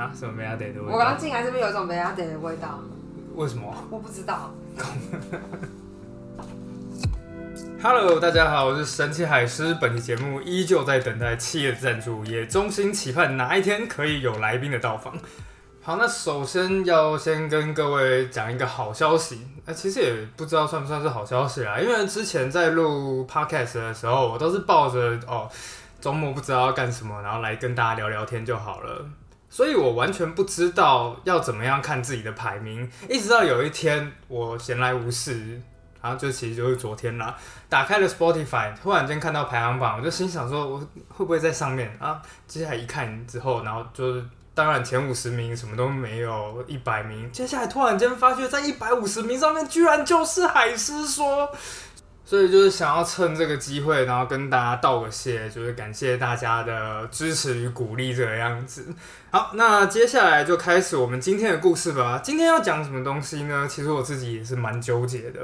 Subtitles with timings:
[0.00, 0.94] 啊，什么梅亚德的味道？
[0.94, 2.80] 我刚进来这边有一种梅亚德的味道，
[3.34, 4.50] 为什么我不知道。
[7.82, 9.74] Hello，大家好，我是神奇海狮。
[9.74, 15.12] 本期节目依旧在等待企业的赞助，也衷心期盼哪一天可以有来宾的到访。
[15.82, 25.46] 好，那首先要先跟各位讲一个好消息，那、其实也不知道算不算是好消息啦，因为之前在录 podcast 的时候，我都是抱着哦
[26.00, 29.04] 周末不知道要干什么，然后来跟大家聊聊天就好了。
[29.50, 35.60] 所以我完全不知道要怎么样看自己的排名，一直到有一天我闲来无事，
[36.00, 37.36] 然后就其实就是昨天啦，
[37.68, 42.22] 打开了 Spotify，突然间看到排行榜，我就心想说，我会不会在上面啊？
[42.46, 44.24] 接下来一看之后，然后就是
[44.54, 51.50] 当然前五十名什么都没有，一百名，接下来突然间发觉在一百五十名上面居然就是海狮说。
[52.30, 58.86] 所以就是想要趁这个机会，然后跟大家道个谢，就是感谢大家的支持与鼓励这个样子。
[59.32, 62.20] 好，那接下来就开始我们今天的故事吧。
[62.22, 63.66] 今天要讲什么东西呢？
[63.68, 65.40] 其实我自己也是蛮纠结的，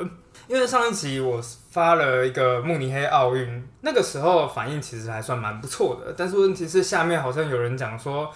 [0.46, 8.33] 因为上一集我发了一个慕尼黑奥运，那个时候反应其实还算蛮不错的，但是问题是下面好像有人讲说。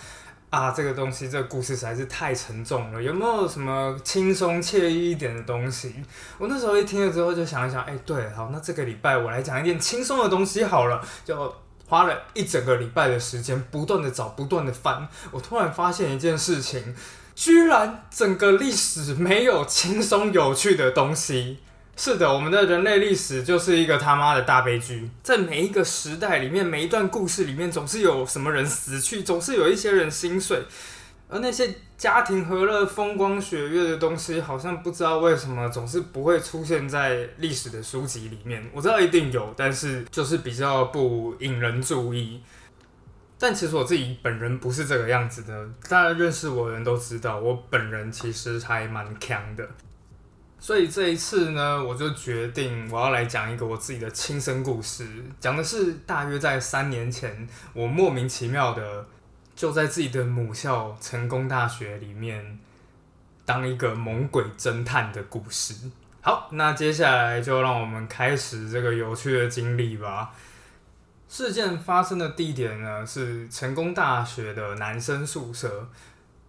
[0.51, 5.95] 啊，这个东西，这个故事实在是太沉重了，有没有什么轻松惬意一点的东西？
[6.39, 11.55] 我那时候一听了之后就想一想，哎、对，好，那这个礼拜我来讲一点轻松的东西好了，就
[11.87, 16.97] 花了一整个礼拜的时间，不断的找，不断的翻，我突然发现一件事情，
[17.37, 21.59] 居然整个历史没有轻松有趣的东西。
[21.97, 30.63] 是的，我们的人类历史就是一个他妈的大悲剧，在每一个时代里面，每一段故事里面，总是有什么人死去，总是有一些人心碎，
[31.29, 38.65] 而那些家庭和乐、风光雪月的东西，好像不知道为什么总是不会出现在历史的书籍里面。
[38.73, 42.41] 我知道一定有，但是就是比较不引人注意。
[43.39, 49.69] 但其实我自己本人不是这个样子的，大家认识我的人都知道，我本人其实还蛮强的。
[50.61, 55.09] 所以这一次呢，我就决定我要来讲一个我自己的亲身故事，
[55.41, 59.07] 讲的是大约在三年前，我莫名其妙的
[59.57, 62.59] 就在自己的母校成功大学里面
[63.47, 65.75] 当一个猛鬼侦探的故事。
[66.21, 70.31] 好，那接下来就让我们开始这个有趣的经历吧。
[71.27, 75.89] 事件发生的地点呢是成功大学的男生宿舍。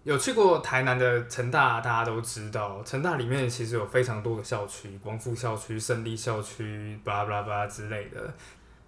[0.03, 8.33] 有去过台南的成大，大家都知道，成大里面其实有非常多的校区，光复校区、胜利校区，巴拉巴拉巴拉之类的。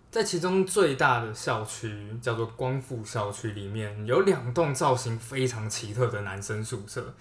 [0.09, 7.13] 在其中最大的校区叫做光复校区，里面有两栋造型非常奇特的男生宿舍。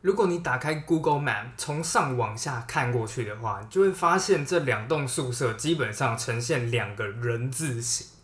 [0.00, 8.17] 如果你打开 Google Map，从上往下看过去的话，就会发现这两栋宿舍基本上呈现两个人字形。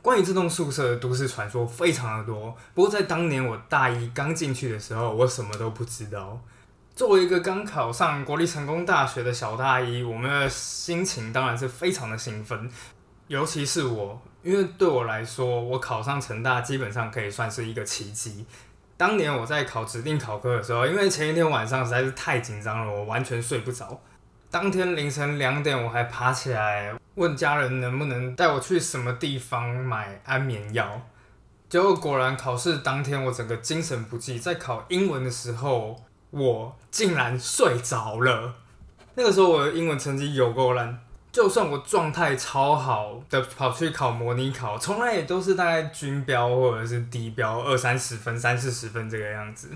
[0.00, 6.40] 关于这栋宿舍的都市传说非常的多，不过在当年我大一刚进去的时候，我什么都不知道。
[6.94, 12.68] 作为一个刚考上国立成功大学的小大一，我们的心情当然是非常的兴奋，
[13.28, 18.44] 尤其是我，因为对我来说，我考上成大基本上可以算是一个奇迹。
[18.96, 24.00] 当年我在考指定考科的时候，因为前一天晚上实在是太紧张了，我完全睡不着。
[24.50, 31.02] 当天凌晨两点，我还爬起来问家人能不能带我去什么地方买安眠药。
[31.68, 38.54] 结果果然考试当天，我整个精神不济，在考英文的时候，我竟然睡着了。
[39.16, 40.98] 那个时候我的英文成绩有够烂，
[41.30, 49.68] 就算我状态超好的跑去考模拟考，从来也都是大概均标或者是低标二三十分、三四十分这个样子。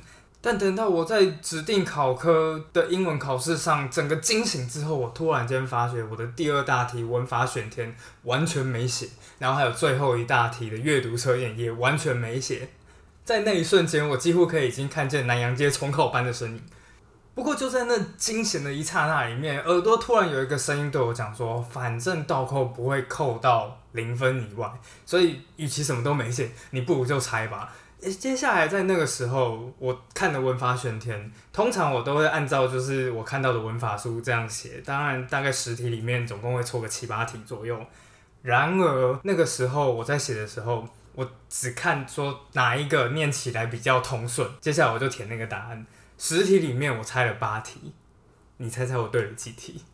[0.44, 7.94] 但等到我在指定考科的英文考试上整个惊醒之后，我突然间发觉我的第二大题文法选填
[8.24, 9.08] 完全没写，
[9.38, 12.68] 然后还有最后一大题的阅读测验也完全没写。
[13.24, 16.60] 在那一瞬间，我几乎可以已经看见南洋街重考班的身影。
[17.36, 24.68] 不过就在那惊险的一刹那里面，耳朵突然有一个声音对我讲说：“反正倒扣不会扣到零分以外，
[25.06, 27.72] 所以与其什么都没写，你不如就猜吧。”
[28.10, 34.82] 接下来在那个时候，我看的文法选填，通常我都会按照就是我看到的文法书这样写。
[34.84, 37.80] 当然，大概十题里面总共会错个七八题左右。
[38.42, 40.84] 然而那个时候我在写的时候，
[41.14, 45.86] 我只看说哪一个念起来比较通顺，接下来我就填那个答案。
[46.18, 47.92] 十题里面我猜了八题，
[48.56, 49.84] 你猜猜我对了几题？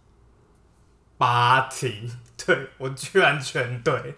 [1.19, 2.11] 八题，
[2.47, 4.15] 对我居然全对。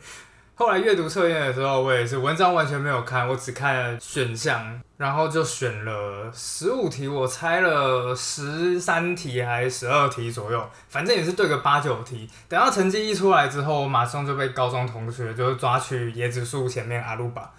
[0.61, 12.29] 后来阅读测验的时候，我也是文章完全没有看，我只看了选项，然后就选了十五题，我猜了十三题还是十二题左右，反正也是对个八九题。
[12.47, 17.51] 等到成绩一出来之后，我马上就被高中同学就抓去椰子树前面阿鲁巴。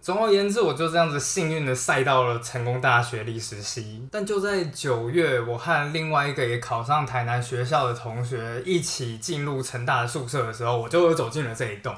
[0.00, 4.08] 总而言之，我就这样子幸运的赛到了成功大学历史系。
[4.10, 11.94] 但就在九月，我和另外一个也考上台南学校的同学一起进入成大的宿舍的时候，我就走进了这一栋。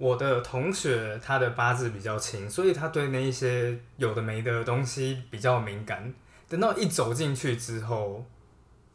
[0.00, 6.12] 我的同学他的八字比较轻，所以他对那一些有的没的东西比较敏感。
[6.48, 8.24] 等到一走进去之后，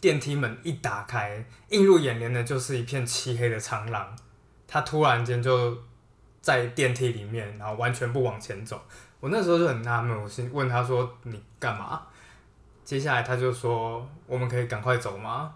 [0.02, 4.14] 电梯门一打开，映入眼帘的就是一片漆黑的长廊。
[4.68, 5.78] 他突然间就。
[6.46, 8.80] 在电梯里面，然后完全不往前走。
[9.20, 12.04] 我那时候就很纳闷，我先问他说：“你干嘛？”
[12.86, 15.56] 接下来他就说：“我们可以赶快走吗？”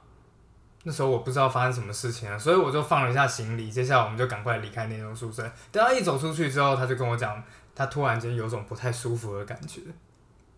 [0.83, 3.69] 那时候我不知道发生什么事情了，所以我就放了一下行李。
[3.69, 5.43] 接下来我们就赶快离开那栋宿舍。
[5.71, 7.43] 等他一走出去之后，他就跟我讲，
[7.75, 9.81] 他突然间有种不太舒服的感觉，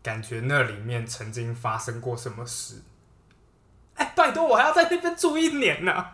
[0.03, 2.75] 感觉那里面曾经发生过什么事。
[3.95, 6.05] 哎，拜托，我还要在那边住一年呢。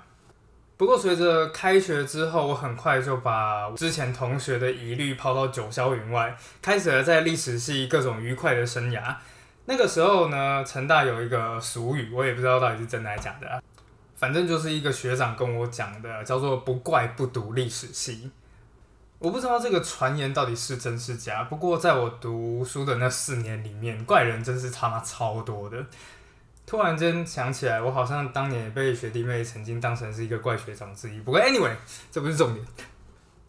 [0.77, 9.15] 不过随着开学之后，我很快就把之前同学的疑虑抛到九霄云外，开始了在历史系各种愉快的生涯。
[9.65, 13.63] 那个时候呢，成大有一个俗语，我也不知道到底是真的还是假的，
[14.17, 18.29] 反正就是一个学长跟我讲的，叫做“不怪不读历史系”。
[19.19, 21.43] 我不知道这个传言到底是真是假。
[21.45, 25.85] 不过在我读书的那四年里面，怪人真是他妈超多的。
[26.65, 31.19] 突然间想起来，我好像当年也被学弟妹曾经当成是一个怪学长之一。
[31.21, 31.71] 不过，anyway，
[32.11, 32.65] 这不是重点。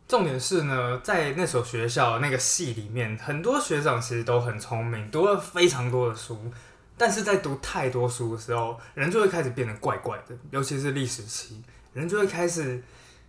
[0.06, 6.50] 重点是呢，在那所学校那个系里面，很多学长其实都很聪明，读了非常多的书。
[6.98, 10.36] 但是在读太多书的时候，人就会开始变得怪怪的。
[10.50, 11.62] 尤其是历史期，
[11.94, 12.82] 人就会开始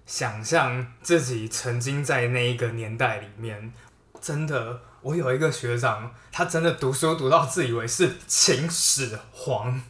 [0.05, 3.71] 想象自己曾经在那一个年代里面，
[4.19, 4.81] 真的。
[5.01, 9.81] 我有一个学长，他真的读书读到自以为是秦始皇。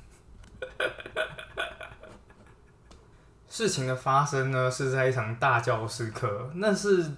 [3.50, 7.14] 事情的发生呢，是在一场大教室课，那是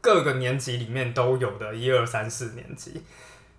[0.00, 3.02] 各个年级里面都有的，一二三四年级。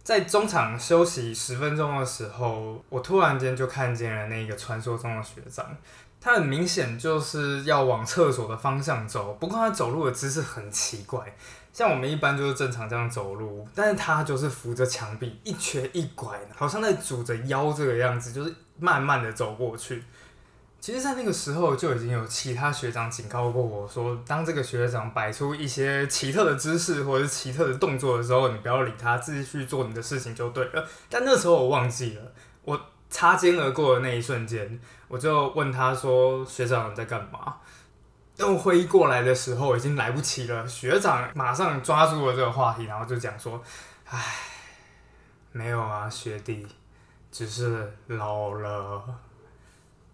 [0.04, 5.66] 在中场休息十分钟的时候，我突然间就看见了那个传说中的学长，
[6.20, 11.34] 他很明显就是要往厕所的方向走，不过他走路的姿势很奇怪。
[11.72, 20.04] 像我们一般就是正常这样走路，但是他就是扶着墙壁一瘸一拐，好像在拄着腰这个样子，就是慢慢的走过去。
[20.84, 30.86] 其实，在那个时候就已经有其他学长警告过我说，当这个学长摆出一些奇特的姿势或者是奇特的动作的时候，你不要理他，继续做你的事情就对了。
[31.10, 32.34] 但那时候我忘记了，
[32.66, 32.78] 我
[33.10, 34.78] 擦肩而过的那一瞬间，
[35.08, 37.56] 我就问他说：“学长你在干嘛？”
[38.36, 40.68] 等我回忆过来的时候，已经来不及了。
[40.68, 43.64] 学长马上抓住了这个话题，然后就讲说
[44.10, 44.22] ：“唉，
[45.54, 46.68] 没有啊，学弟，
[47.32, 49.02] 只是老了。”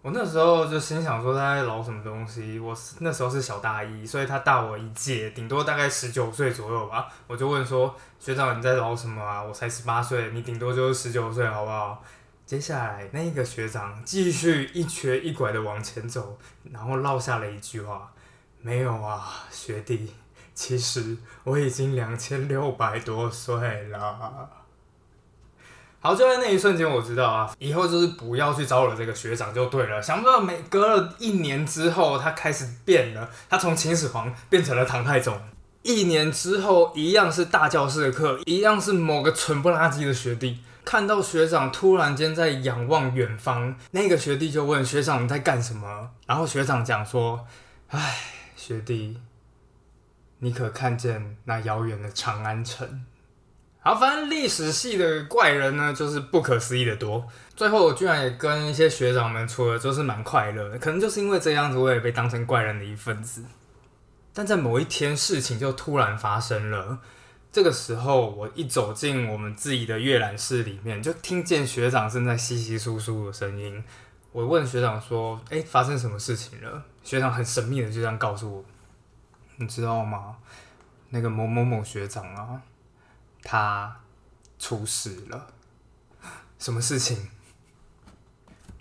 [0.02, 2.58] 我那时候就心想说他在老什么东西？
[2.58, 7.06] 我那时候是小大一，所以他大我一届，顶多大概十九岁左右吧。
[7.26, 9.42] 我就问说：“学长你在老什么啊？
[9.42, 12.02] 我才十八岁，你顶多就是十九岁，好不好？”
[12.46, 16.38] 接下来，那个学长继续一瘸一拐的往前走，
[16.72, 18.10] 然后落下了一句话
[18.62, 20.14] ：“没有啊，学弟，
[20.54, 24.48] 其实我已经两千六百多岁了。”
[26.02, 30.00] 好，就在那一瞬间，我知道啊，以后就是不要去招惹这个学长就对了。
[30.00, 35.38] 想不到，每隔了一年之后，他开始变了，他从秦始皇变成了唐太宗。
[35.82, 40.60] 一年之后，一样是大教室的课，一样是某个蠢不拉几的学弟。
[40.86, 46.10] 看到学长突然间在仰望远方，那个学弟就问学长你在干什么？
[46.26, 47.46] 然后学长讲说
[47.88, 48.16] ：“唉，
[48.56, 49.18] 学弟，
[50.38, 53.04] 你可看见那遥远的长安城？”
[53.82, 57.26] 好，反正历史系的怪人呢，就是不可思议的多。
[57.56, 60.78] 最后我居然也跟一些学长们处了，就是蛮快乐的。
[60.78, 63.42] 可能就是因为这样子，我也被当成怪人的一份子。
[64.34, 66.98] 但在某一天，事情就突然发生了。
[67.50, 73.82] 这个时候，我一走进我们自己的阅览室里面，就听见学长正在稀稀疏疏的声音。
[74.32, 78.64] 我问学长说：“哎，发生什么事情了？”学长很神秘的就这样告诉我
[79.56, 80.36] ：“你知道吗？
[81.08, 82.60] 那个某某某学长啊，
[83.42, 84.00] 他
[84.58, 85.48] 出事了。
[86.58, 87.30] 什么事情？”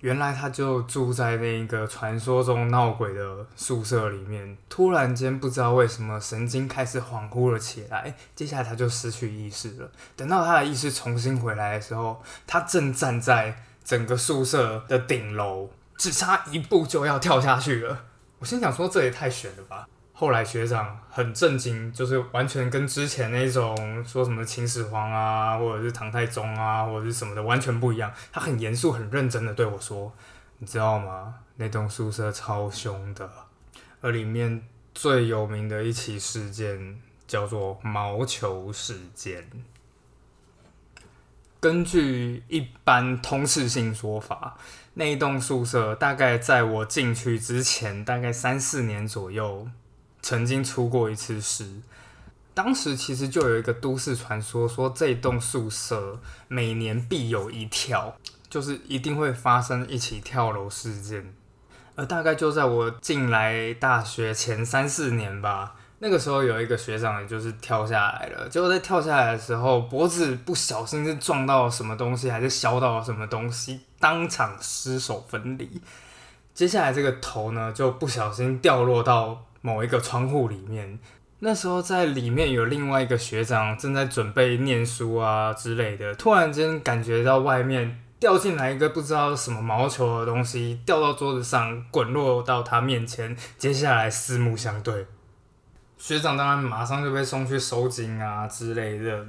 [0.02, 9.92] 原来他就住在那个传说中闹鬼的宿舍里面，突然间不知道为什么神经开始恍惚了起来，接下来他就失去意识了。
[10.16, 18.06] 等到他的意识重新回来的时候，他正站在整个宿舍的顶楼，只差一步就要跳下去了。
[18.38, 19.86] 我心想说，这也太悬了吧。
[20.20, 28.12] 后来学长很震惊，就是完全跟之前那种说什么秦始皇啊，或者是唐太宗啊，或者是什么的完全不一样。
[28.30, 30.12] 他很严肃、很认真的对我说
[30.60, 31.36] ：“你知道吗？
[31.56, 33.32] 那栋宿舍超凶的，
[34.02, 34.62] 而里面
[34.94, 39.50] 最有名的一起事件，叫做毛球事件。
[41.62, 44.58] 根据一般通识性说法，
[44.96, 49.66] 那栋宿舍大概在我进去之前，大概三四年左右，
[50.22, 51.68] 曾经出过一次事。
[52.54, 58.18] 当时其实就有一个都市传说，说这栋宿舍每年必有一跳，
[58.50, 61.34] 就是一定会发生一起跳楼事件。
[61.96, 65.76] 而大概就在我进来大学前三四年吧。
[66.02, 68.48] 那个时候有一个学长，也就是跳下来了。
[68.48, 75.82] 结果在跳下来的时候，脖子不小心是撞到了什么东西，还是削到了什么东西，当场失手分离。
[76.54, 81.00] 接下来这个头呢，就不小心掉落到某一个窗户里面。
[81.40, 93.38] 那时候在里面有另外一个学长正在准备念书啊之类的，突然间感觉到外面掉进来一个不知道什么毛球的东西，掉到桌子上，滚落到他面前。
[93.58, 95.08] 接下来四目相对。
[95.98, 99.26] 学长当然马上就被送去收金啊之类的，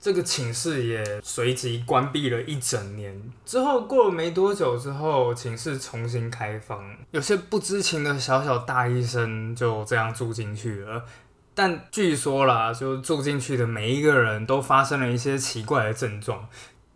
[0.00, 3.20] 这个寝室也随即关闭了一整年。
[3.44, 11.04] 之后过了没多久之后，寝室重新开放，有些不知情的小小大医生就这样住进去了。
[11.52, 16.48] 但据说啦，就住进去的每一个人都发生了一些奇怪的症状，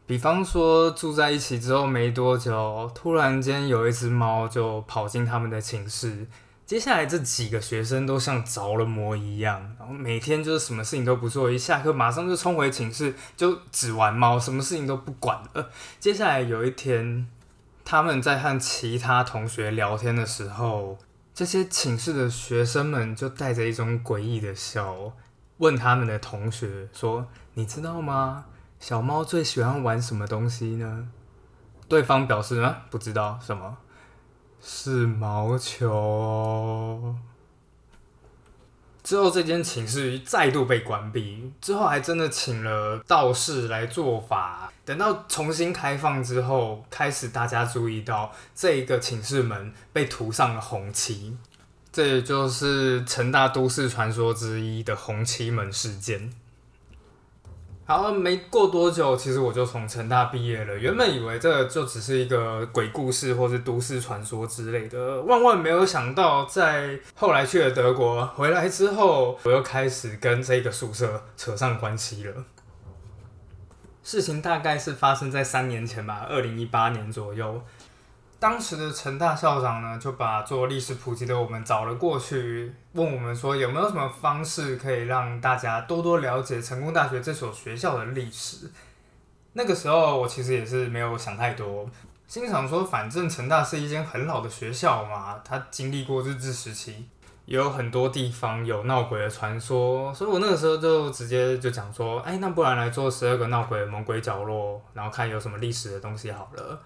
[0.06, 6.28] 比方说住在一起之后没多久，突然间有一只猫就跑进他们的寝室。
[6.64, 15.70] 接下来这几个学生都像着了魔一样，然后每天就是什么事情都不做，一下课马上就冲回寝室就只玩猫，什么事情都不管了。
[16.00, 17.28] 接下来有一天，
[17.84, 20.96] 他们在和其他同学聊天的时候，
[21.34, 25.12] 这些寝室的学生们就带着一种诡异的笑，
[25.58, 28.46] 问他们的同学说：“你知道吗？
[28.80, 31.08] 小猫最喜欢玩什么东西呢？”
[31.86, 33.76] 对方表示啊，不知道什么。
[34.62, 37.16] 是毛球。
[39.02, 41.52] 之后，这间寝室再度被关闭。
[41.60, 44.72] 之后，还真的请了道士来做法。
[44.84, 51.36] 等到重新开放之后，开始大家注意到这一个寝室门被涂上了红漆，
[51.92, 56.32] 这也就是成大都市传说之一的红漆门事件。
[57.84, 60.78] 好，没过多久，其实我就从成大毕业了。
[60.78, 72.44] 原本以为这就只是一个鬼故事或是都市传说之类的，万万没有想到，在后来去了德国回来之后，我又开始跟这个宿舍扯上关系了。
[74.04, 77.62] 事情大概是发生在三年前吧，二零一八年左右。
[78.42, 88.68] 当时的成大校长呢，就把做历史普及的我们找了过去，问我们说有没有什么方式可以让大家多多了解成功大学这所学校的历史。
[89.52, 91.88] 那个时候我其实也是没有想太多，
[92.26, 97.06] 心想说反正成大是一间很老的学校嘛，它经历过日治时期，
[97.44, 106.80] 也有很多地方有闹鬼的传说，所以我那个时候就直接就讲说，哎，那不然来做十二个闹鬼的猛鬼角落，然后看有什么历史的东西好了。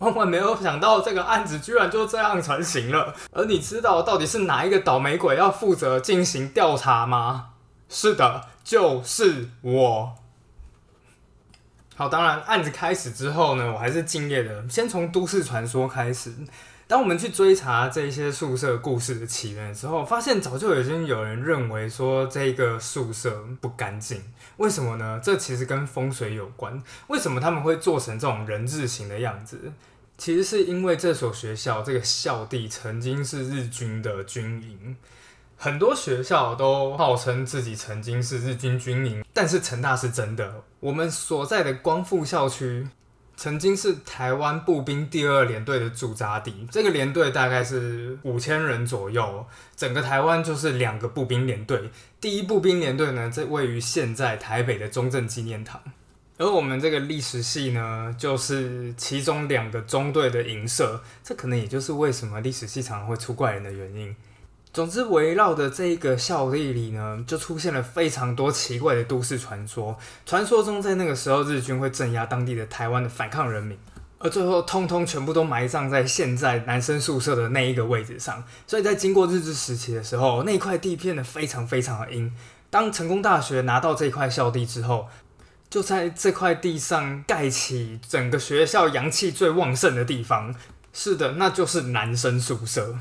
[0.00, 3.14] 万万没有想到，这个案子居然就这样成型了。
[3.32, 7.50] 而你知道到底是哪一个倒霉鬼要负责进行调查吗？
[7.88, 10.14] 是的，就是我。
[11.96, 16.32] 好，当然案子开始之后呢，我还是敬业的，先从都市传说开始。
[16.86, 24.20] 当我们去追查这些宿舍故事的起源的时候，发现早就已经有人认为说这个宿舍不干净。
[24.56, 25.20] 为什么呢？
[25.22, 26.82] 这其实跟风水有关。
[27.08, 29.70] 为什么他们会做成这种人字形的样子？
[30.20, 34.94] 其实是因为这所学校这个校地曾经是日军的军营，
[35.56, 40.62] 很多学校都号称自己曾经是日军军营，但是成大是真的。
[40.80, 42.86] 我们所在的光复校区
[43.34, 51.90] 曾经是台湾步兵第二联队的驻扎地，这个连队大概是五千人左右，整个台湾就是两个步兵连队。
[52.20, 55.80] 第一步兵连队呢，在位于现在台北的中正纪念堂。
[56.40, 64.16] 而我们这个历史系呢，就是其中两个中队的营舍，这可能也就是为什么历史系常常会出怪人的原因。
[64.72, 69.94] 总之，围绕的这个校地里呢，就出现了非常多奇怪的都市传说。
[70.24, 73.76] 传说中，在那个时候，日军会镇压当地的台湾的反抗人民，
[74.16, 78.42] 而最后通通全部都埋葬在现在男生宿舍的那一个位置上。
[78.66, 82.32] 所以在经过日治时期的时候，那块地变得非常非常的阴。
[82.70, 85.08] 当成功大学拿到这块校地之后，
[85.70, 90.54] 就在这块地上盖起整个学校阳气最旺盛的地方。
[90.92, 92.98] 是的，那就是男生宿舍。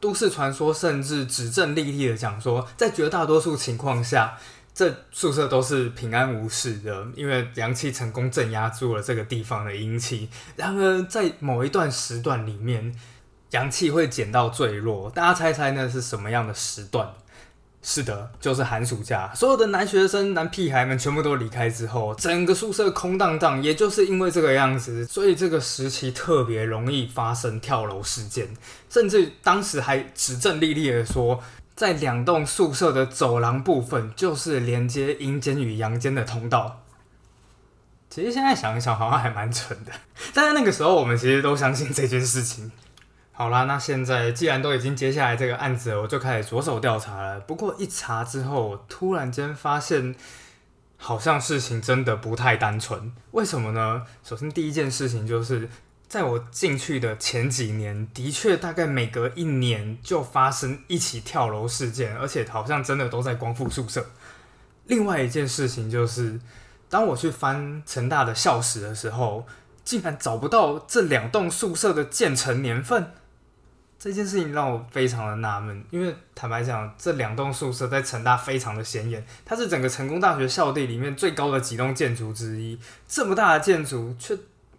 [0.00, 4.36] 都市传说甚至指证立地的讲说，在绝大多数情况下，
[4.74, 10.28] 这宿舍都是平安无事的，因为阳气成功镇压住了这个地方的阴气。
[10.56, 12.92] 然而，在某一段时段里面，
[13.50, 15.08] 阳气会减到最弱。
[15.10, 17.12] 大家猜猜那是什么样的时段？
[17.82, 23.62] 是的，就是寒暑假，所有的男学生、男屁孩们全部都离开之后，整个宿舍空荡荡。
[23.62, 28.48] 也就是因为这个样子，所以这个时期特别容易发生跳楼事件，
[28.90, 31.42] 甚至当时还指证历历的说，
[31.74, 36.82] 在两栋宿舍的走廊部分就是连接阴间与阳间的通道。
[38.10, 39.92] 其实现在想一想，好像还蛮蠢的，
[40.34, 42.70] 但是那个时候我们其实都相信这件事情。
[43.40, 47.40] 好啦，那现在既然都已经接下来这个案子，我就开始着手调查了。
[47.40, 50.14] 不过一查之后，突然间发现，
[50.98, 53.10] 好像事情真的不太单纯。
[53.30, 54.02] 为什么呢？
[54.22, 55.70] 首先第一件事情就是，
[56.06, 64.04] 在我进去的前几年，的确大概每隔一年就发生一起跳楼事件，而且好像真的都在光复宿舍。
[64.84, 66.38] 另外一件事情就是，
[66.90, 69.46] 当我去翻成大的校史的时候，
[69.82, 73.12] 竟然找不到这两栋宿舍的建成年份。
[74.00, 82.78] 这件事情让我非常的纳闷，因为坦白讲，这两栋宿舍在成大非常的显眼，它是整个成功大学校地里面最高的几栋建筑之一。
[83.06, 84.34] 这么大的建筑却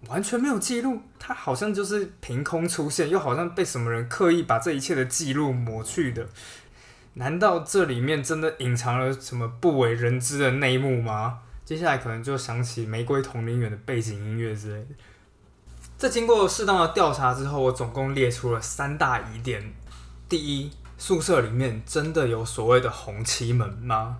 [0.07, 6.27] 完全没有记录，它好像就是凭空出现，又好像被什么人刻意把这一切的记录抹去的。
[7.13, 11.41] 难道这里面真的隐藏了什么不为人知的内幕吗？
[11.63, 14.87] 接下来可能就想起《玫瑰同林园》的背景音乐之类的。
[16.01, 19.71] 在经过适当的调查之后，我总共列出了三大疑点：
[20.27, 24.17] 第一，宿舍里面真的有所谓的红旗门吗？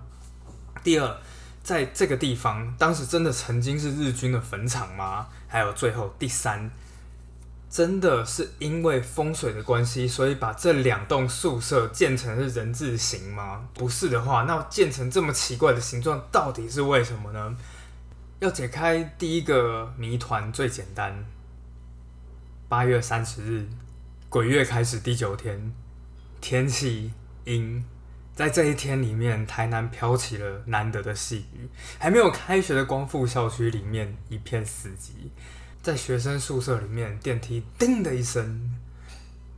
[0.84, 1.16] 第二，
[1.64, 5.26] 在这个地方，当时真的曾经是日军的坟场吗？
[5.48, 6.70] 还有最后第三，
[7.68, 13.64] 真的是因为风水的关系，所以把这两栋宿舍建成是人字形吗？
[13.74, 17.56] 不是的话，那建成这么奇怪的形状，到底是为什么呢？
[18.38, 21.24] 要解开第一个谜团最简单。
[22.72, 23.68] 八月三十日，
[24.30, 25.74] 鬼月开始第九天，
[26.40, 27.12] 天气
[27.44, 27.84] 阴。
[28.34, 31.68] 在这一天里面，台南飘起了难得的细雨。
[31.98, 35.10] 还没有开学的光复校区里面一片死寂。
[35.82, 38.72] 在学生宿舍里面，电梯叮的一声，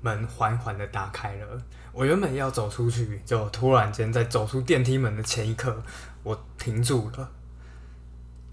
[0.01, 1.63] 门缓缓的打开了。
[1.93, 5.85] 我原本要走出去，就突然间在走出电梯门的前一刻，
[6.25, 7.31] 我停住了。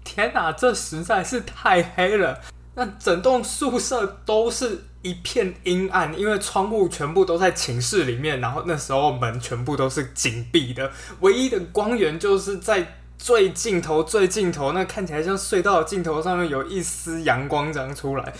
[0.04, 2.40] 天哪，这实在是太黑了。
[2.74, 18.32] 那整栋宿舍都是一片阴暗，因为窗户全部都在寝室里面，然后那时候门全部都是紧闭的，唯一的光源就是在最尽头、最尽头那看起来像隧道的尽头上面有一丝阳光这样出来。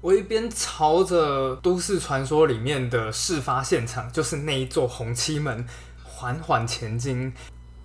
[0.00, 5.66] 我一边朝着都市传说里面的事发现场，就是那一座红漆门，
[6.02, 7.32] 缓缓前进。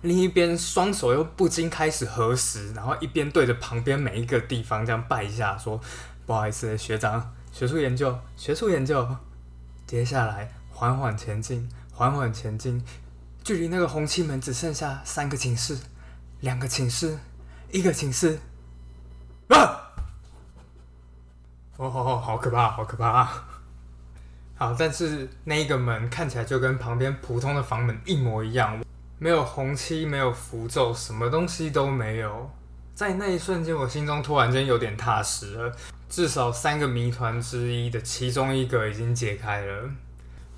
[0.02, 5.78] 另一边双手又不禁开始合十，然后一边对着旁边每一个地方这样拜一下，说
[6.24, 9.06] ：“不好意思，学长，学术研究，学术研究。”
[9.86, 12.82] 接下来缓缓前进，缓缓前进，
[13.44, 15.76] 距离那个红漆门只剩下三个寝室，
[16.40, 17.18] 两个寝室，
[17.70, 18.38] 一个寝室。
[19.48, 19.92] 啊！
[21.76, 23.24] 哦哦哦，好可怕，好可怕！
[24.56, 28.80] 好，但是那一个门看起来就跟旁边普通的房门一模一样。
[29.22, 32.50] 没有红漆，没有符咒，什么东西都没有。
[32.94, 35.76] 在那一瞬间，我心中突然间有点踏实了，
[36.08, 39.90] 至少三个谜团之一的其中一个已经解开了。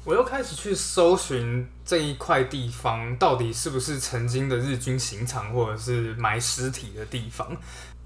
[0.05, 7.57] 我又开始去搜寻这一块地方到底是不是曾经的日军刑场，或者是埋尸体的地方。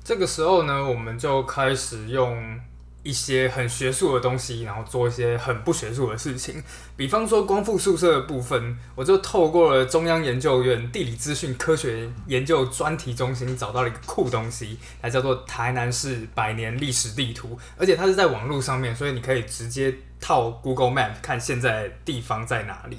[0.03, 2.59] 这个时候呢，我们就开始用。
[3.07, 6.61] 一些很学术的东西，然后做一些很不学术的事情。
[6.97, 22.99] 比方说光复宿舍的部分，我就透过了中央研究院地理资讯科学研究专题中心找到了一个酷东西，它叫做台南市百年历史地图，而且它是在网络上面，所以你可以直接套 Google Map 看现在地方在哪里。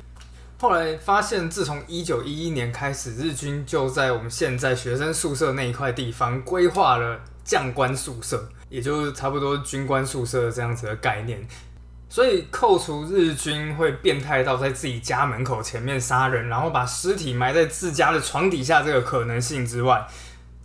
[0.60, 8.48] 后来发现，自从一九一一年开始，日军就在我们现在学生宿舍那一块地方规划了将官宿舍。
[8.70, 11.40] 也就是差不多军官宿舍这样子的概念，
[12.10, 20.06] 所以扣除日军会变态到在自己家门口前面杀人，然后把尸体埋在自家的床底下这个可能性之外，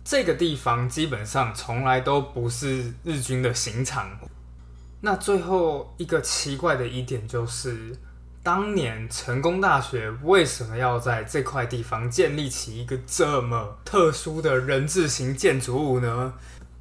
[0.03, 4.19] 这个地方基本上从来都不是日军的刑场。
[4.99, 7.95] 那最后一个奇怪的一点就是，
[8.43, 16.33] 当年成功大学为什么要在这块地方建立起一个这么特殊的人字形建筑物呢？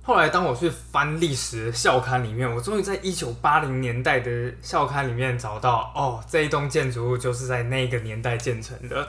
[0.04, 9.06] 后来，当我去翻历史校刊里面，我终于在一九八零年代的校刊里面找到，哦，这一栋建筑物就是在那个年代建成的。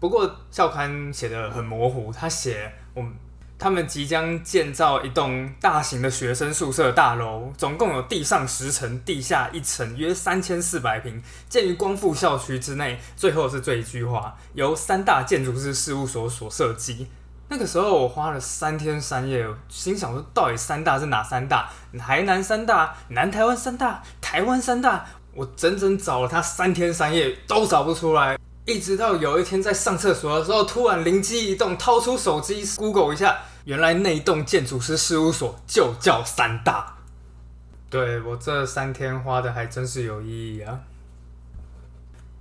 [0.00, 3.12] 不过校刊写的很模糊，他写我们
[3.56, 12.98] 他们即将建造一栋大型的学生宿舍大楼，总共有地上十层，地下一层，约三千四百平，建于光复校区之内。
[13.14, 17.06] 最后是这一句话，由三大建筑师事务所所设计。
[17.52, 21.68] 那个时候我花了三天三夜，心想说，到底三大是哪三大？
[21.98, 28.38] 台南三大、南台湾三大、台湾三大，我整整找了他三天三夜都找不出来。
[28.64, 33.36] 一直到有一天在上厕所的时候，突然灵机一动，掏出手机 Google 一下。
[33.64, 36.94] 原来那栋建筑师事务所就叫三大，
[37.90, 40.80] 对我这三天花的还真是有意义啊。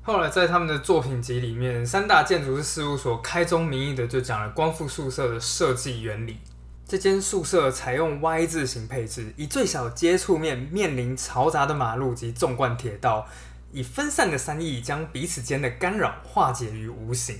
[0.03, 6.39] 后来在他们的作品集里面，三大建筑师事务所开宗明义的就讲了光复宿舍的设计原理。
[6.87, 13.27] 这间宿舍采用 Y 字形配置，以最小接触面面临嘈杂的马路及纵贯铁道，
[13.71, 17.37] 以分散的三翼将彼此间的干扰化解于无形。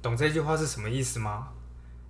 [0.00, 1.48] 懂这句话是什么意思吗？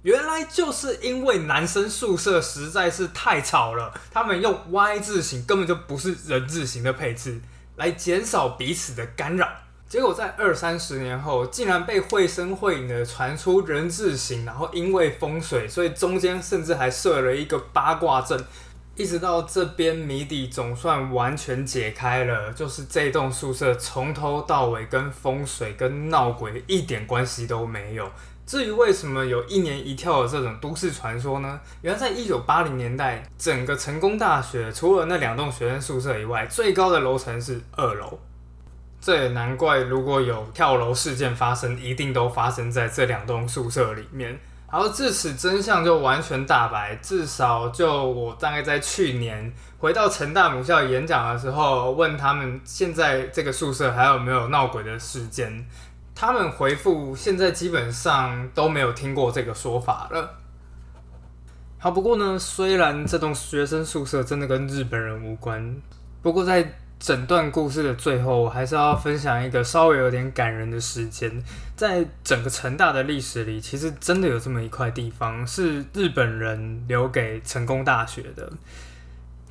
[0.02, 7.40] 原来就是因为男生宿舍实在是太吵了，他们用 Y 字形根本就不是人字形的配置，
[7.76, 9.48] 来减少彼此的干扰。
[9.86, 18.42] 结果在二三十年后，竟然被绘声绘影的传出人字形，然后因为风水，所以中间甚至还设了一个八卦阵。
[18.96, 28.08] 一直到这边谜底总算完全解开了，就是这栋宿舍从头到尾跟风水跟闹鬼一点关系都没有。
[28.46, 31.58] 至于为什么有一年一跳的这种都市传说呢？
[31.80, 38.18] 原来在一九八零年代，整个成功大学除了那两栋学生宿舍以外，最高的楼层是二楼。
[39.00, 44.38] 这也难怪，如果有跳楼事件发生，一定都发生在这两栋宿舍里面。
[44.66, 46.96] 好，至此真相就完全大白。
[46.96, 55.66] 至少就我大概在去年回到成大母校演讲的时候，问他们现在这个宿舍还有没有闹鬼的事件。
[56.14, 60.38] 他们回复，现在基本上都没有听过这个说法了。
[61.78, 65.76] 好，不过呢，虽然这栋学生宿舍真的跟日本人无关，
[66.22, 71.30] 不过在整段故事的最后，我还是要分享一个稍微有点感人的时间。
[71.76, 78.50] 在整个成大的历史里，其实真的有这么一块地方，是日本人留给成功大学的。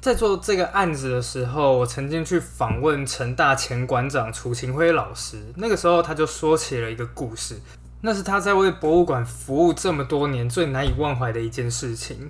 [0.04, 5.42] 在做这个案子的时候，我曾经去访问成大前馆长楚晴辉老师。
[5.56, 7.56] 那个时候，他就说起了一个故事，
[8.02, 12.30] 那是他在为博物馆服务这么多年最难以忘怀的一件事情。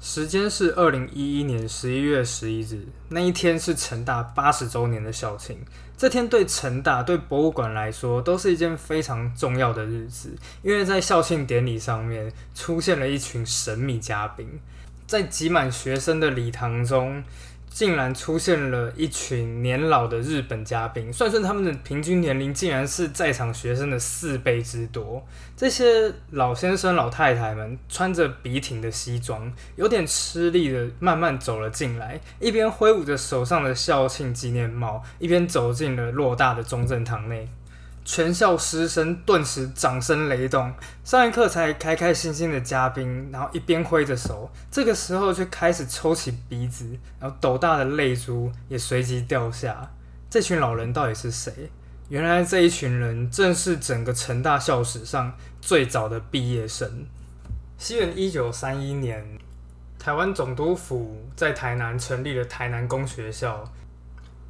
[0.00, 5.58] 时间是二零一一年十一月十一日，那一天是成大八十周年的校庆。
[5.94, 14.58] 这天对成大、对博物馆来说，都是一件非常重要的日子，因为在校庆典礼上面出现了一群神秘嘉宾。
[15.08, 17.24] 在挤满学生的礼堂中，
[17.70, 21.10] 竟然出现了一群年老的日本嘉宾。
[21.10, 25.26] 算算他们的平均年龄，竟然是在场学生的四倍之多。
[25.56, 37.48] 这些老先生、老太太们穿着笔挺的西装，有点吃力的慢慢走了进来，一边挥舞着手上的校庆纪念帽，一边走进了偌大的中正堂内。
[38.08, 40.72] 全校师生顿时掌声雷动，
[41.04, 46.88] 上一课才开开心心的嘉宾，然后一边挥着手，这个时候却开始抽起鼻子，
[47.20, 49.90] 然后斗大的泪珠也随即掉下。
[50.30, 51.70] 这群老人到底是谁？
[52.08, 57.04] 原来这一群人正是整个成大校史上最早的毕业生。
[57.76, 59.22] 西元一九三一年，
[59.98, 63.70] 台湾总督府在台南成立了台南工学校。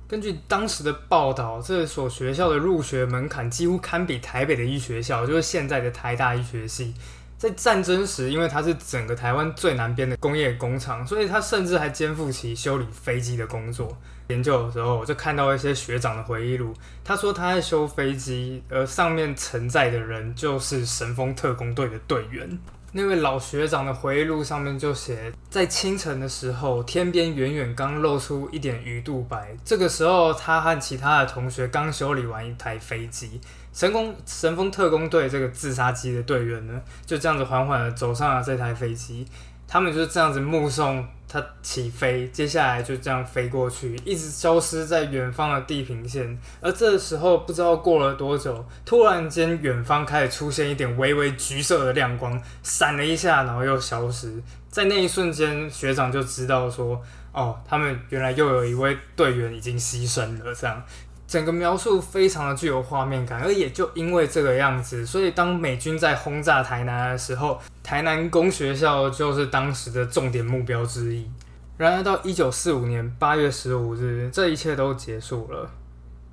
[0.08, 6.94] 根据当时的报道，这所学校的入学门槛几乎堪比台北的医学校，就是现在的台大医学系。
[7.36, 13.96] 在战争时，因为它是整个台湾最南边的工业工厂，所以它甚至还肩负起修理飞机的工作。
[14.28, 22.58] 研究的时候，我就看到一些学长的回忆录，他说他在修飞机，而上面承载的人就是神风特工队的队员。
[22.92, 29.54] 那位老学长的回忆录上面就写，在清晨的时候，天边远远刚露出一点鱼肚白。
[29.62, 33.40] 这个时候，他和其他的同学刚修理完一台飞机。
[33.74, 39.26] 神工神风特工队这个自杀机的队员呢，就这样子缓缓的走上了这台飞机。
[39.68, 46.38] 他们就是这样子目送它起飞，接下来就这样飞过去，一直消失在远方的地平线。
[46.62, 54.42] 而这时候，不知道过了多久，突然间远方开始出现一点微微橘色的亮光，闪了一下，然后又消失。
[54.70, 56.98] 在那一瞬间，学长就知道说
[57.32, 60.82] ：“哦，他们原来又有一位队员已经牺牲了。”这样。
[61.28, 71.30] 整个描述非常的具有画面感，而也就因为这个样子，所以当美军在轰炸台南的时候，台南工学校就是当时的重点目标之一。
[71.76, 75.70] 然而到一九四五年八月十五日，这一切都结束了。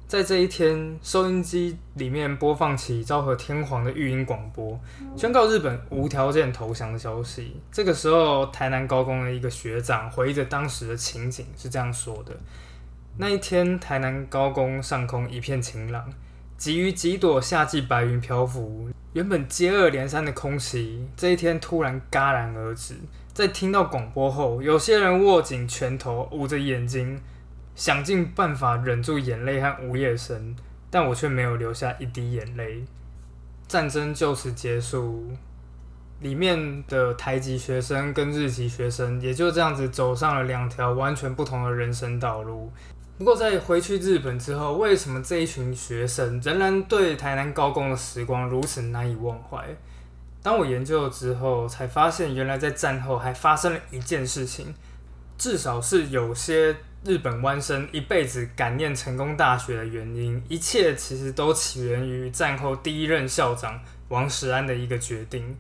[0.08, 4.80] 在这一天，收音机里面播放起昭和天皇的御音广播，
[5.18, 7.60] 宣告日本无条件投降的消息。
[7.72, 12.32] 这个时候，台南高工的一个学长回忆着当时的情景，是这样说的：
[13.18, 16.12] 那一天，台南高工上空一片晴朗，
[16.58, 22.96] 几于几朵夏季白云漂浮，原本接二连三的空袭，这一天突然戛然而止。
[23.34, 27.20] 在听到广播后，有些人握紧拳头，捂着眼睛。
[27.76, 30.56] 想尽办法忍住眼泪和午夜声，
[30.90, 32.86] 但我却没有流下一滴眼泪。
[33.68, 35.30] 战争就此结束，
[36.22, 42.72] 里面的台籍学生跟日籍学生也就这样子走上了两条完全不同的人生道路。
[43.18, 49.66] 不过在回去日本之后，为什么这一群学生仍然对台南高工的时光如此难以忘怀？
[50.42, 54.74] 当我研究之后，才发现原来在战后还发生了一件事情，
[55.38, 56.76] 至少是有些。
[57.06, 65.56] 日本弯生一辈子感念成功大学的原因，一切其实都起源于战后第一任校长王石安的一个决定。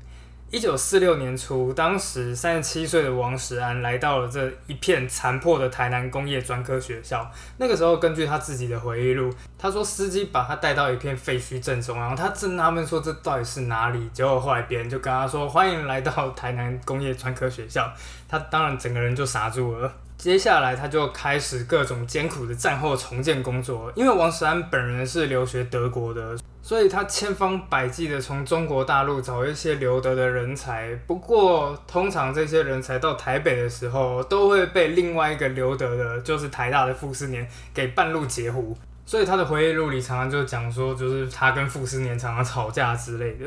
[0.55, 7.29] 一九四六年初，当时三十七岁的王石安来到了这一片残破的台南工业专科学校。
[7.57, 14.09] 那个时候，根据他自己的回忆录，他说司机把他带到一片废墟正中，然后他正纳闷说这到底是哪里？
[14.13, 17.91] 结果后来别人就跟他说欢迎来到台南工业专科学校，
[18.29, 19.91] 他当然整个人就傻住了。
[20.17, 23.91] 接下来，他就开始各种艰苦的战后重建工作。
[23.95, 30.95] 因为王石安本人是留学德国的，所以他千方百计的从中国大陆找一些留德的人才。
[31.05, 38.75] 不过，通常这些人才到台北的时候，都会被另外一个留德的，就是台大的傅斯年给半路截胡。
[39.05, 43.45] 所以他的回忆录里常常就讲说，就是他跟傅斯年常常吵架之类的。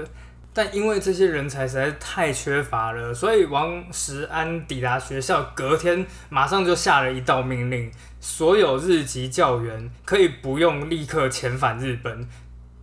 [0.52, 12.28] 但因为这些人才实在太缺乏了，所以王石安抵达学校隔天，马上就下了一道命令：所有日籍教员可以不用立刻遣返日本，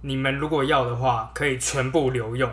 [0.01, 2.49] 你们如果要的话，可以全部留用。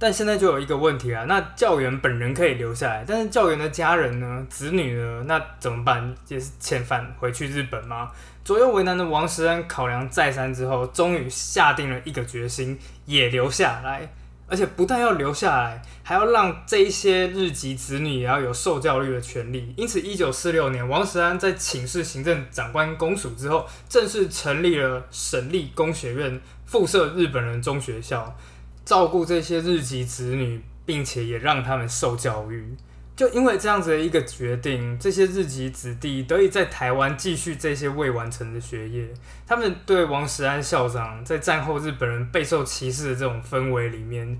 [0.00, 6.14] 但现在就有一个问题啊，那教员本人可以留下来，但是教员的家人呢、子女呢，那怎么办？
[6.28, 8.10] 也是遣返回去日本吗？
[8.44, 14.08] 左右为难的王石安考量再三之后，终于下定了一个决心，也留下来。
[14.48, 19.74] 而且不但要留下来，还要让这一些日籍子女也要有受教育的权利。
[19.76, 28.36] 因此，一九四六年，王石安在请示行政长官公署之后，正式成立了省立工学院，附设日本人中学校，
[28.84, 32.74] 照顾这些日籍子女，并且也让他们受教育。
[33.18, 39.08] 就因为这样子的一个决定，这些日籍子弟得以在台湾继续这些未完成的学业。
[39.44, 44.38] 他们对王石安校长在战后日本人备受歧视的这种氛围里面，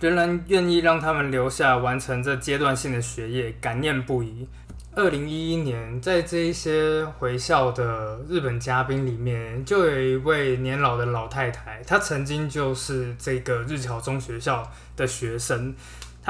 [0.00, 4.48] 仍然愿意让他们留下完成这阶段性的学业，感念不已。
[4.94, 15.74] 二零一一年，在这一些回校的日本嘉宾里面，就有一位年老的老太太，她曾经就是这个日侨中学校的学生。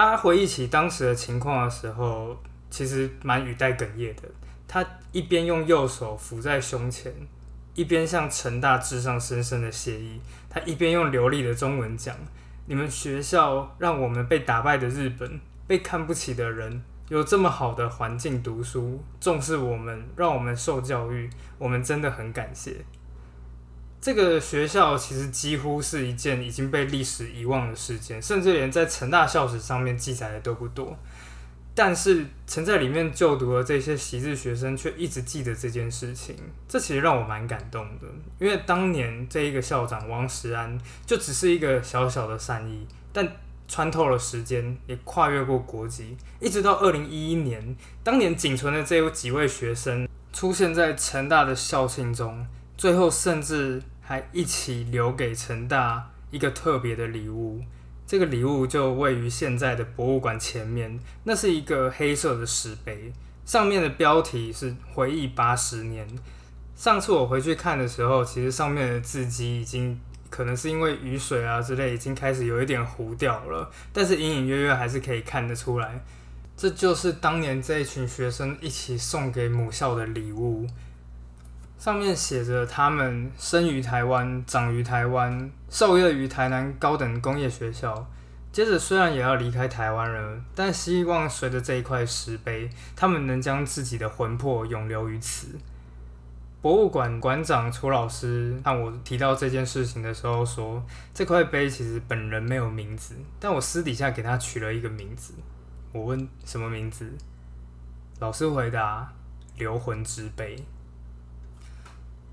[0.01, 4.23] 他回忆起当时的情况的时候，其实蛮语带哽咽的。
[4.69, 7.13] 他一边用右手扶在胸前，
[7.75, 10.21] 一边向陈大致上深深的谢意。
[10.49, 12.15] 他一边用流利的中文讲
[12.67, 22.77] ：“你们学校让我们被打败的日本、被看不起的人，有这么好的环境读书，重视我们，让我们受教育，我们真的很感谢。”
[24.01, 30.97] 这个学校其实几乎是一件已经被历史遗忘的事件，甚至连在成大校史上面记载的都不多。
[31.75, 36.35] 但是曾在里面就读的这些习日学生却一直记得这件事情，
[36.69, 38.07] 这其实让我蛮感动的。
[38.39, 43.29] 因为当年这一个校长王石安就只是一个小小的善意，但
[43.69, 52.47] 穿透了时间，也跨越过国籍，一直到二零一一年，当年仅存的这几位学生出现在成大的校庆中。
[52.79, 57.61] 最后，甚至还一起留给成大一个特别的礼物。
[58.07, 60.97] 这个礼物就位于现在的博物馆前面。
[61.25, 63.13] 那是一个黑色的石碑，
[63.45, 66.07] 上面的标题是“回忆八十年”。
[66.77, 69.99] 上次我回去看的时候，其实上面的字迹已经
[70.31, 73.69] 可能是因为雨水啊之类，已经开始有一点糊掉了。
[73.93, 76.05] 但是隐隐约约还是可以看得出来，
[76.57, 80.65] 这就是当年这一群学生一起送给母校的礼物。
[81.79, 88.11] 上面写着他们生于台湾，长于台湾，受业于台南高等工业学校。
[88.51, 95.57] 接着虽然也要离开台湾了，但希望随着这一块石碑，他们能将自己的魂魄永留于此。
[96.61, 100.83] 博物馆馆长楚老师和我提到这件事情的时候说，
[101.15, 105.35] 这块碑其实本人没有名字，但我私底下给他取了一个名字。
[105.93, 107.09] 我问什么名字，
[108.19, 109.13] 老师回答：
[109.57, 110.57] 留魂之碑。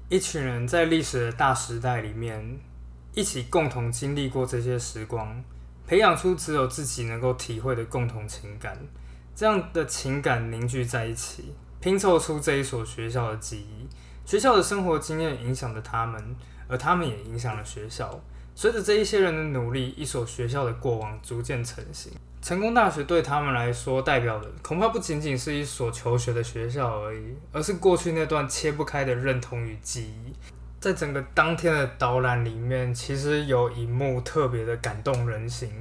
[0.07, 2.59] 一群人在历史的大时代里面，
[3.15, 5.43] 一起共同经历过这些时光，
[5.87, 8.77] 培养出只有自己能够体会的共同情感。
[9.35, 13.87] 这样的情感凝聚在一起，拼凑出这一所学校的记忆。
[14.27, 16.35] 学校的生活经验影响着他们，
[16.67, 18.21] 而他们也影响了学校。
[18.53, 22.11] 随着这一些人的努力，一所学校的过往逐渐成型。
[22.45, 30.31] 成功大学对他们来说，代表的恐怕不仅仅是一所求学的学校而已，而是过去那段切不开的认同与记忆。
[30.79, 35.71] 在整个当天的导览里面，其实有一幕特别的感动人心。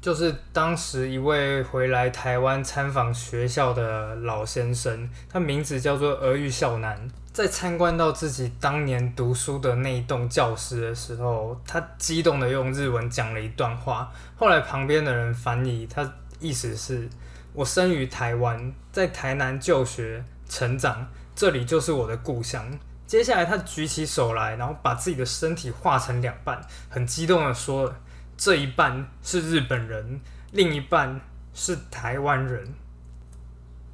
[0.00, 7.06] 就是当时一位回来台湾参访学校的老先生，他名字叫做俄语校男。
[7.38, 14.10] 在参观到自己当年读书的那一栋教室的时候，他激动的用日文讲了一段话。
[14.34, 17.08] 后来旁边的人翻译，他意思是：
[17.52, 22.76] 我生于台湾，在台南就学成长，这里就是我的故乡。
[23.06, 27.94] 接下来他举起手来，然后把自己的身体划成两半，很激动的说。
[28.36, 30.20] 这一半是日本人，
[30.50, 31.20] 另一半
[31.54, 32.74] 是台湾人。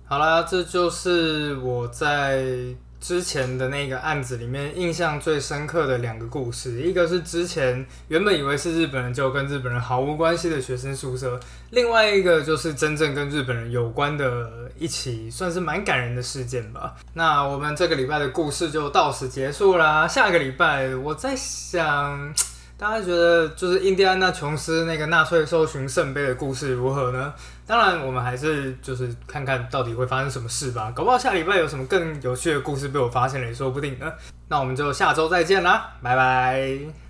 [0.07, 2.42] 好啦，这就是我在
[3.04, 6.80] 之前的那个案子里面印象最深刻的两个故事。
[6.80, 11.38] 一个是之前原本以为是日本人，就跟日本人毫无关系的学生宿舍；
[11.68, 16.94] 另外一个就是真正跟日本人有关的一起，算是蛮感人的事件吧。
[17.12, 20.08] 那我们这个礼拜的故事就到此结束啦。
[20.08, 22.34] 下个礼拜我在想。
[22.76, 27.32] 大家觉得就是印第安纳琼斯那个纳粹搜寻圣杯的故事如何呢？
[27.66, 30.92] 当然，我们还是就是看看到底会发生什么事吧。
[30.94, 34.12] 搞不好下礼拜有什么更有趣的故事被我发现了也说不定呢。
[34.48, 37.03] 那我们就下周再见啦，拜拜。